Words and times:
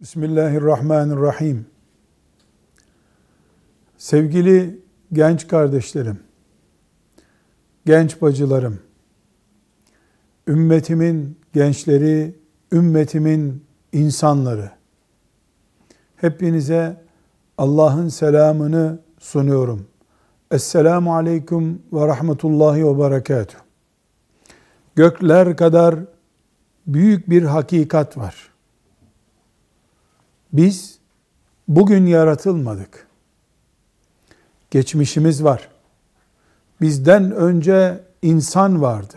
Bismillahirrahmanirrahim. 0.00 1.66
Sevgili 3.98 4.80
genç 5.12 5.48
kardeşlerim, 5.48 6.20
genç 7.86 8.22
bacılarım, 8.22 8.78
ümmetimin 10.48 11.38
gençleri, 11.52 12.34
ümmetimin 12.72 13.64
insanları, 13.92 14.70
hepinize 16.16 17.04
Allah'ın 17.58 18.08
selamını 18.08 18.98
sunuyorum. 19.18 19.86
Esselamu 20.50 21.14
aleyküm 21.14 21.82
ve 21.92 22.06
rahmetullahi 22.06 22.86
ve 22.86 22.98
berekatuhu. 22.98 23.62
Gökler 24.94 25.56
kadar 25.56 25.94
büyük 26.86 27.30
bir 27.30 27.42
hakikat 27.42 28.16
var 28.16 28.55
biz 30.52 30.98
bugün 31.68 32.06
yaratılmadık. 32.06 33.06
Geçmişimiz 34.70 35.44
var. 35.44 35.68
Bizden 36.80 37.32
önce 37.32 38.00
insan 38.22 38.82
vardı. 38.82 39.16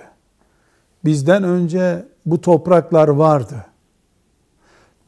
Bizden 1.05 1.43
önce 1.43 2.05
bu 2.25 2.41
topraklar 2.41 3.07
vardı. 3.07 3.65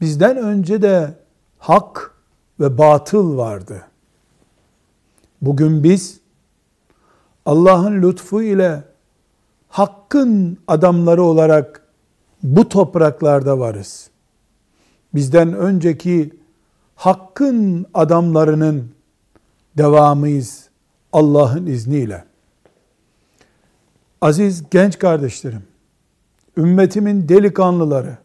Bizden 0.00 0.36
önce 0.36 0.82
de 0.82 1.14
hak 1.58 2.14
ve 2.60 2.78
batıl 2.78 3.36
vardı. 3.36 3.82
Bugün 5.42 5.84
biz 5.84 6.20
Allah'ın 7.46 8.02
lütfu 8.02 8.42
ile 8.42 8.84
hakkın 9.68 10.58
adamları 10.66 11.22
olarak 11.22 11.82
bu 12.42 12.68
topraklarda 12.68 13.58
varız 13.58 14.11
bizden 15.14 15.52
önceki 15.52 16.30
hakkın 16.94 17.86
adamlarının 17.94 18.90
devamıyız 19.78 20.68
Allah'ın 21.12 21.66
izniyle. 21.66 22.24
Aziz 24.20 24.70
genç 24.70 24.98
kardeşlerim, 24.98 25.62
ümmetimin 26.56 27.28
delikanlıları, 27.28 28.18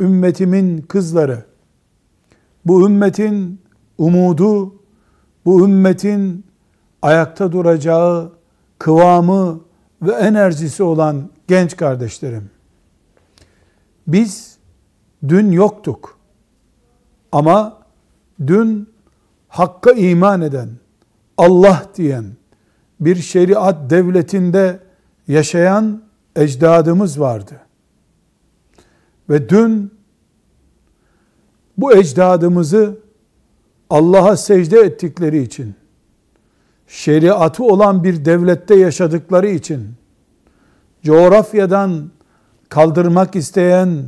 ümmetimin 0.00 0.82
kızları, 0.82 1.44
bu 2.64 2.86
ümmetin 2.86 3.60
umudu, 3.98 4.74
bu 5.44 5.64
ümmetin 5.64 6.44
ayakta 7.02 7.52
duracağı 7.52 8.32
kıvamı 8.78 9.60
ve 10.02 10.12
enerjisi 10.12 10.82
olan 10.82 11.30
genç 11.48 11.76
kardeşlerim. 11.76 12.50
Biz 14.06 14.57
Dün 15.28 15.52
yoktuk. 15.52 16.18
Ama 17.32 17.78
dün 18.46 18.88
hakka 19.48 19.92
iman 19.92 20.42
eden, 20.42 20.68
Allah 21.36 21.86
diyen, 21.96 22.24
bir 23.00 23.16
şeriat 23.16 23.90
devletinde 23.90 24.80
yaşayan 25.28 26.02
ecdadımız 26.36 27.20
vardı. 27.20 27.54
Ve 29.30 29.48
dün 29.48 29.90
bu 31.78 31.92
ecdadımızı 31.92 32.98
Allah'a 33.90 34.36
secde 34.36 34.80
ettikleri 34.80 35.42
için, 35.42 35.74
şeriatı 36.86 37.64
olan 37.64 38.04
bir 38.04 38.24
devlette 38.24 38.74
yaşadıkları 38.74 39.48
için, 39.48 39.94
coğrafyadan 41.02 42.10
kaldırmak 42.68 43.36
isteyen 43.36 44.04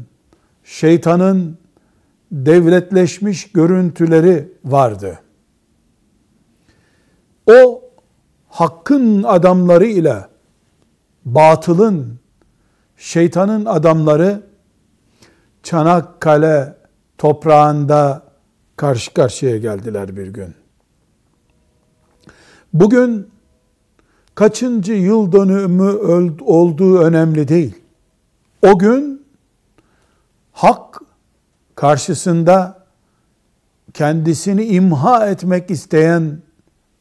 şeytanın 0.71 1.59
devletleşmiş 2.33 3.53
görüntüleri 3.53 4.49
vardı. 4.65 5.21
O 7.47 7.83
hakkın 8.49 9.23
adamları 9.23 9.87
ile 9.87 10.27
batılın, 11.25 12.19
şeytanın 12.97 13.65
adamları 13.65 14.43
Çanakkale 15.63 16.77
toprağında 17.19 18.23
karşı 18.77 19.15
karşıya 19.15 19.57
geldiler 19.57 20.17
bir 20.17 20.27
gün. 20.27 20.55
Bugün 22.73 23.29
kaçıncı 24.35 24.93
yıl 24.93 25.33
dönümü 25.33 26.41
olduğu 26.41 26.99
önemli 26.99 27.49
değil. 27.49 27.75
O 28.63 28.79
gün 28.79 29.20
hak 30.61 31.01
karşısında 31.75 32.87
kendisini 33.95 34.65
imha 34.65 35.27
etmek 35.27 35.71
isteyen 35.71 36.43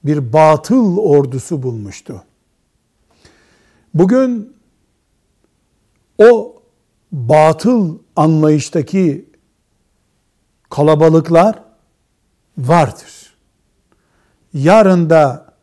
bir 0.03 0.33
batıl 0.33 0.97
ordusu 0.97 1.63
bulmuştu. 1.63 2.23
Bugün 3.93 4.55
o 6.17 6.61
batıl 7.11 7.97
anlayıştaki 8.15 9.29
kalabalıklar 10.69 11.63
vardır. 12.57 13.35
Yarın 14.53 15.09
da 15.09 15.53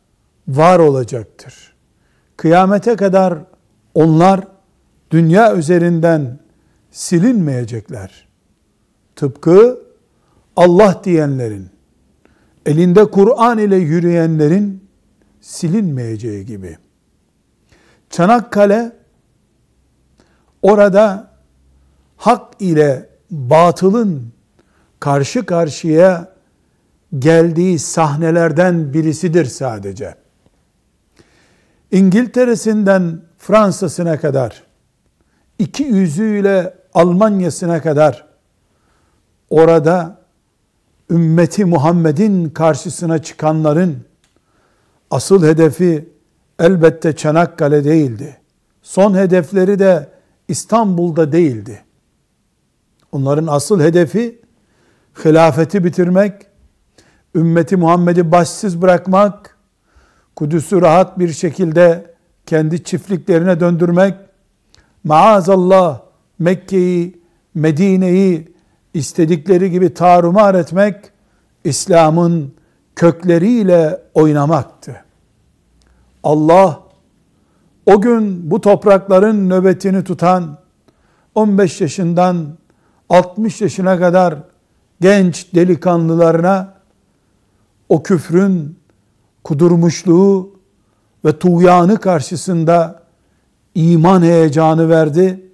var 0.49 0.79
olacaktır. 0.79 1.75
Kıyamete 2.37 2.97
kadar 2.97 3.39
onlar 3.95 4.49
dünya 5.11 5.57
üzerinden 5.57 6.46
silinmeyecekler. 6.97 8.27
Tıpkı 9.17 9.79
Allah 10.57 11.01
diyenlerin, 11.05 11.71
elinde 12.67 13.11
Kur'an 13.11 13.59
ile 13.59 13.77
yürüyenlerin 13.77 14.89
silinmeyeceği 15.41 16.47
gibi. 16.47 16.79
Çanakkale 18.11 18.93
orada 20.63 21.31
hak 22.17 22.55
ile 22.61 23.09
batılın 23.31 24.33
karşı 25.01 25.47
karşıya 25.47 26.33
geldiği 27.19 27.79
sahnelerden 27.79 28.93
birisidir 28.93 29.45
sadece. 29.45 30.15
İngiltere'sinden 31.91 33.21
Fransa'sına 33.39 34.21
kadar 34.21 34.63
iki 35.59 35.83
yüzüyle 35.83 36.86
Almanya'sına 36.97 37.83
kadar 37.83 38.27
orada 39.51 40.19
ümmeti 41.11 41.65
Muhammed'in 41.65 42.51
karşısına 42.51 43.23
çıkanların 43.23 44.05
asıl 45.11 45.47
hedefi 45.47 46.09
elbette 46.59 47.17
Çanakkale 47.17 47.85
değildi. 47.85 48.37
Son 48.83 49.15
hedefleri 49.15 49.79
de 49.79 50.09
İstanbul'da 50.49 51.33
değildi. 51.33 51.85
Onların 53.13 53.47
asıl 53.47 53.81
hedefi 53.81 54.41
hilafeti 55.25 55.85
bitirmek, 55.85 56.47
ümmeti 57.35 57.77
Muhammed'i 57.77 58.33
başsız 58.33 58.83
bırakmak, 58.83 59.57
Kudüs'ü 60.37 60.83
rahat 60.83 61.19
bir 61.19 61.33
şekilde 61.33 62.15
kendi 62.47 62.85
çiftliklerine 62.85 63.61
döndürmek, 63.61 64.15
maazallah 65.05 66.06
Mekke'yi, 66.39 67.21
Medine'yi 67.55 68.55
istedikleri 68.95 69.71
gibi 69.71 69.95
tarumar 69.95 70.55
etmek, 70.55 70.97
İslam'ın 71.65 72.55
kökleriyle 72.97 74.03
oynamaktı. 74.15 75.05
Allah 76.23 76.81
o 77.87 78.01
gün 78.01 78.51
bu 78.51 78.61
toprakların 78.61 79.51
nöbetini 79.51 80.05
tutan 80.05 80.59
15 81.35 81.81
yaşından 81.81 82.47
60 83.09 83.61
yaşına 83.61 83.99
kadar 83.99 84.35
genç 85.01 85.55
delikanlılarına 85.55 86.75
o 87.89 88.03
küfrün 88.03 88.79
kudurmuşluğu 89.45 90.57
ve 91.25 91.39
tuğyanı 91.39 92.01
karşısında 92.01 93.03
iman 93.75 94.23
heyecanı 94.23 94.89
verdi 94.89 95.47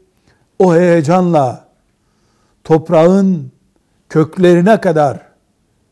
o 0.62 0.74
heyecanla 0.74 1.68
toprağın 2.64 3.52
köklerine 4.08 4.80
kadar 4.80 5.22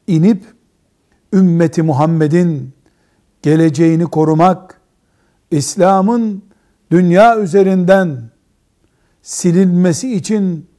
inip 0.07 0.45
ümmeti 1.33 1.83
Muhammed'in 1.83 2.73
geleceğini 3.43 4.05
korumak, 4.05 4.81
İslam'ın 5.51 6.45
dünya 6.91 7.39
üzerinden 7.39 8.31
silinmesi 9.23 10.15
için 10.15 10.71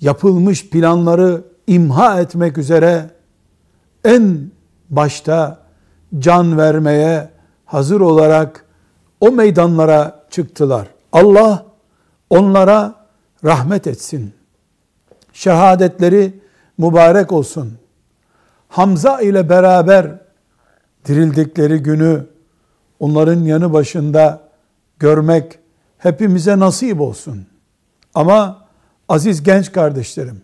yapılmış 0.00 0.70
planları 0.70 1.44
imha 1.66 2.20
etmek 2.20 2.58
üzere 2.58 3.10
en 4.04 4.50
başta 4.90 5.58
can 6.18 6.58
vermeye 6.58 7.30
hazır 7.64 8.00
olarak 8.00 8.64
o 9.20 9.32
meydanlara 9.32 10.26
çıktılar. 10.30 10.88
Allah 11.12 11.66
onlara 12.30 12.99
rahmet 13.44 13.86
etsin. 13.86 14.34
Şehadetleri 15.32 16.40
mübarek 16.78 17.32
olsun. 17.32 17.78
Hamza 18.68 19.20
ile 19.20 19.48
beraber 19.48 20.18
dirildikleri 21.04 21.78
günü 21.78 22.26
onların 23.00 23.40
yanı 23.40 23.72
başında 23.72 24.42
görmek 24.98 25.58
hepimize 25.98 26.58
nasip 26.58 27.00
olsun. 27.00 27.46
Ama 28.14 28.66
aziz 29.08 29.42
genç 29.42 29.72
kardeşlerim, 29.72 30.42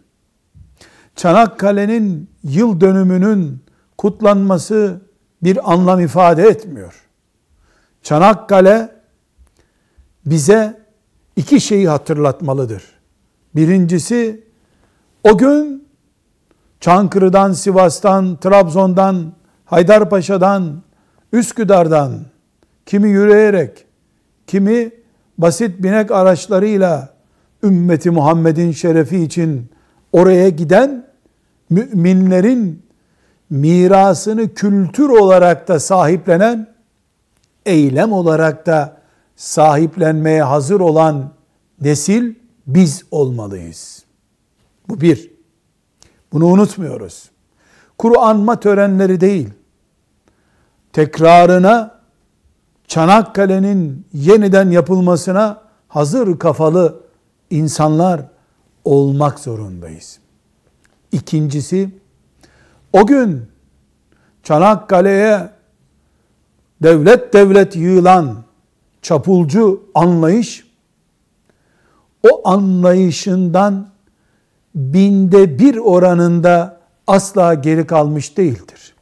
Çanakkale'nin 1.16 2.30
yıl 2.42 2.80
dönümünün 2.80 3.64
kutlanması 3.98 5.00
bir 5.42 5.72
anlam 5.72 6.00
ifade 6.00 6.42
etmiyor. 6.42 7.06
Çanakkale 8.02 8.96
bize 10.26 10.85
iki 11.36 11.60
şeyi 11.60 11.88
hatırlatmalıdır. 11.88 12.82
Birincisi 13.54 14.44
o 15.24 15.38
gün 15.38 15.86
Çankırı'dan, 16.80 17.52
Sivas'tan, 17.52 18.36
Trabzon'dan, 18.36 19.32
Haydarpaşa'dan, 19.64 20.82
Üsküdar'dan 21.32 22.12
kimi 22.86 23.08
yürüyerek, 23.08 23.86
kimi 24.46 24.90
basit 25.38 25.82
binek 25.82 26.10
araçlarıyla 26.10 27.14
ümmeti 27.62 28.10
Muhammed'in 28.10 28.72
şerefi 28.72 29.18
için 29.18 29.70
oraya 30.12 30.48
giden 30.48 31.06
müminlerin 31.70 32.82
mirasını 33.50 34.54
kültür 34.54 35.08
olarak 35.08 35.68
da 35.68 35.80
sahiplenen, 35.80 36.66
eylem 37.66 38.12
olarak 38.12 38.66
da 38.66 38.96
sahiplenmeye 39.36 40.42
hazır 40.42 40.80
olan 40.80 41.32
nesil 41.80 42.34
biz 42.66 43.04
olmalıyız. 43.10 44.04
Bu 44.88 45.00
bir. 45.00 45.30
Bunu 46.32 46.46
unutmuyoruz. 46.46 47.30
Kur'anma 47.98 48.60
törenleri 48.60 49.20
değil, 49.20 49.48
tekrarına 50.92 52.00
Çanakkale'nin 52.88 54.06
yeniden 54.12 54.70
yapılmasına 54.70 55.62
hazır 55.88 56.38
kafalı 56.38 57.00
insanlar 57.50 58.20
olmak 58.84 59.38
zorundayız. 59.38 60.18
İkincisi, 61.12 61.90
o 62.92 63.06
gün 63.06 63.46
Çanakkale'ye 64.42 65.50
devlet 66.82 67.34
devlet 67.34 67.76
yığılan 67.76 68.45
çapulcu 69.06 69.90
anlayış, 69.94 70.66
o 72.30 72.48
anlayışından 72.48 73.88
binde 74.74 75.58
bir 75.58 75.76
oranında 75.76 76.80
asla 77.06 77.54
geri 77.54 77.86
kalmış 77.86 78.36
değildir. 78.36 78.94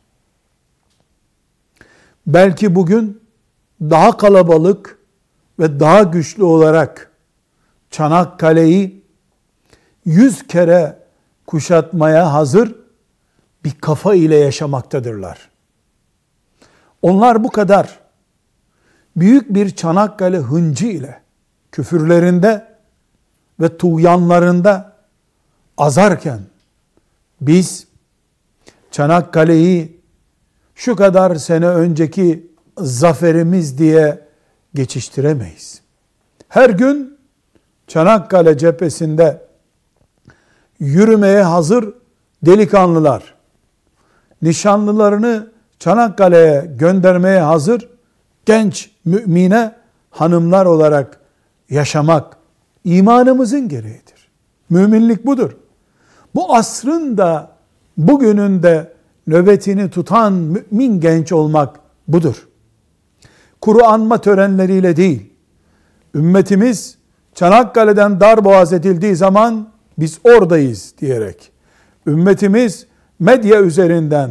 Belki 2.27 2.75
bugün 2.75 3.23
daha 3.81 4.17
kalabalık 4.17 4.99
ve 5.59 5.81
daha 5.81 6.03
güçlü 6.03 6.43
olarak 6.45 7.13
Çanakkale'yi 7.91 9.05
yüz 10.05 10.47
kere 10.47 10.99
kuşatmaya 11.47 12.33
hazır 12.33 12.75
bir 13.65 13.81
kafa 13.81 14.15
ile 14.15 14.37
yaşamaktadırlar. 14.37 15.51
Onlar 17.03 17.45
bu 17.45 17.51
kadar 17.51 18.04
büyük 19.17 19.55
bir 19.55 19.71
Çanakkale 19.71 20.39
hıncı 20.39 20.87
ile 20.87 21.21
küfürlerinde 21.73 22.67
ve 23.61 23.77
tuğyanlarında 23.77 24.93
azarken 25.79 26.41
biz 27.41 27.87
Çanakkale'yi 28.91 30.01
şu 30.75 30.97
kadar 30.97 31.35
sene 31.35 31.69
önceki 31.69 32.51
zaferimiz 32.79 33.79
diye 33.79 34.21
geçiştiremeyiz. 34.75 35.81
Her 36.49 36.71
gün 36.71 37.19
Çanakkale 37.87 38.59
cephesinde 38.59 39.43
yürümeye 40.79 41.43
hazır 41.43 41.95
delikanlılar, 42.43 43.35
nişanlılarını 44.43 45.53
Çanakkale'ye 45.79 46.71
göndermeye 46.79 47.41
hazır 47.41 47.94
genç 48.47 48.91
mümine 49.05 49.73
hanımlar 50.11 50.67
olarak 50.67 51.21
yaşamak 51.71 52.37
imanımızın 52.85 53.69
gereğidir. 53.69 54.29
Müminlik 54.71 55.27
budur. 55.27 55.51
Bu 56.35 56.55
asrın 56.55 57.19
da 57.19 57.51
bugünün 57.97 58.63
de 58.63 58.93
nöbetini 59.27 59.91
tutan 59.91 60.33
mümin 60.33 61.01
genç 61.01 61.33
olmak 61.33 61.77
budur. 62.09 62.49
Kuru 63.61 64.19
törenleriyle 64.19 64.97
değil, 64.97 65.33
ümmetimiz 66.15 66.99
Çanakkale'den 67.35 68.21
darboğaz 68.21 68.73
edildiği 68.73 69.17
zaman 69.17 69.69
biz 69.99 70.19
oradayız 70.25 70.95
diyerek, 71.01 71.53
ümmetimiz 72.07 72.87
medya 73.19 73.61
üzerinden, 73.63 74.31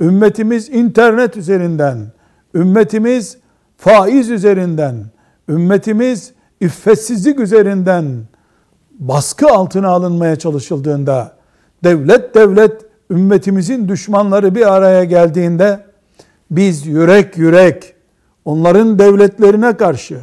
ümmetimiz 0.00 0.68
internet 0.68 1.36
üzerinden, 1.36 2.12
ümmetimiz 2.56 3.38
faiz 3.76 4.30
üzerinden, 4.30 5.04
ümmetimiz 5.48 6.32
iffetsizlik 6.60 7.40
üzerinden 7.40 8.04
baskı 8.98 9.46
altına 9.46 9.88
alınmaya 9.88 10.36
çalışıldığında, 10.36 11.36
devlet 11.84 12.34
devlet 12.34 12.72
ümmetimizin 13.10 13.88
düşmanları 13.88 14.54
bir 14.54 14.74
araya 14.74 15.04
geldiğinde, 15.04 15.80
biz 16.50 16.86
yürek 16.86 17.38
yürek 17.38 17.94
onların 18.44 18.98
devletlerine 18.98 19.76
karşı, 19.76 20.20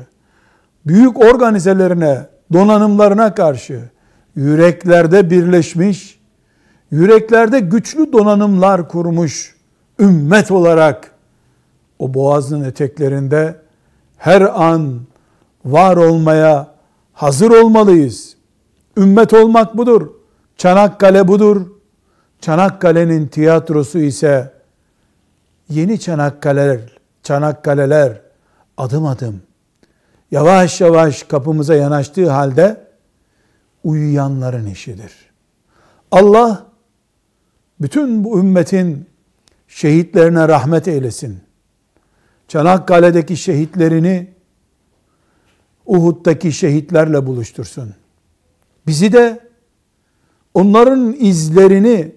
büyük 0.86 1.20
organizelerine, 1.20 2.20
donanımlarına 2.54 3.34
karşı 3.34 3.82
yüreklerde 4.36 5.30
birleşmiş, 5.30 6.20
yüreklerde 6.92 7.60
güçlü 7.60 8.14
donanımlar 8.14 8.90
kurmuş 8.90 9.56
ümmet 10.00 10.52
olarak 10.52 11.13
o 12.04 12.14
boğazın 12.14 12.64
eteklerinde 12.64 13.56
her 14.18 14.42
an 14.42 15.02
var 15.66 15.98
olmaya 15.98 16.68
hazır 17.14 17.52
olmalıyız. 17.52 18.36
Ümmet 18.98 19.34
olmak 19.34 19.78
budur. 19.78 20.10
Çanakkale 20.58 21.28
budur. 21.28 21.68
Çanakkale'nin 22.42 23.28
tiyatrosu 23.28 24.00
ise 24.00 24.54
yeni 25.70 26.00
Çanakkaleler, 26.00 26.80
Çanakkaleler 27.24 28.22
adım 28.78 29.06
adım 29.06 29.42
yavaş 30.32 30.82
yavaş 30.82 31.24
kapımıza 31.24 31.76
yanaştığı 31.76 32.30
halde 32.30 32.88
uyuyanların 33.84 34.66
işidir. 34.66 35.14
Allah 36.12 36.66
bütün 37.82 38.24
bu 38.24 38.40
ümmetin 38.40 39.10
şehitlerine 39.68 40.48
rahmet 40.48 40.88
eylesin. 40.88 41.53
Çanakkale'deki 42.48 43.38
şehitlerini 43.38 44.34
Uhud'daki 45.86 46.52
şehitlerle 46.52 47.26
buluştursun. 47.26 47.94
Bizi 48.88 49.14
de 49.14 49.40
onların 50.54 51.16
izlerini 51.20 52.16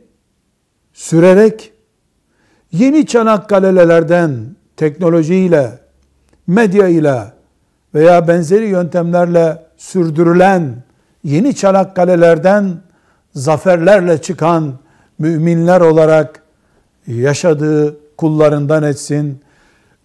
sürerek 0.93 1.73
yeni 2.73 3.07
Çanakkale'lerden 3.07 4.57
teknolojiyle, 4.77 5.79
medya 6.47 6.89
ile 6.89 7.23
veya 7.95 8.29
benzeri 8.29 8.67
yöntemlerle 8.67 9.67
sürdürülen 9.77 10.83
yeni 11.25 11.55
Çanakkale'lerden 11.55 12.81
zaferlerle 13.35 14.23
çıkan 14.23 14.79
müminler 15.19 15.81
olarak 15.81 16.43
yaşadığı 17.07 17.97
kullarından 18.17 18.83
etsin. 18.83 19.41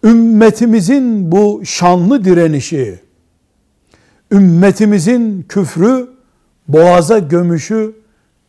Ümmetimizin 0.04 1.32
bu 1.32 1.62
şanlı 1.64 2.24
direnişi, 2.24 3.00
ümmetimizin 4.32 5.42
küfrü, 5.48 6.08
boğaza 6.68 7.18
gömüşü 7.18 7.94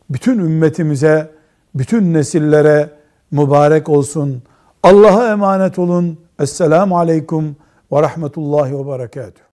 bütün 0.10 0.40
ümmetimize, 0.40 1.32
bütün 1.76 2.14
nesillere 2.14 2.90
mübarek 3.32 3.90
olsun. 3.90 4.44
Allah'a 4.84 5.32
emanet 5.32 5.80
olun. 5.80 6.20
Esselamu 6.40 6.98
Aleyküm 6.98 7.56
ve 7.92 8.02
Rahmetullahi 8.02 8.78
ve 8.78 8.88
Berekatuhu. 8.88 9.53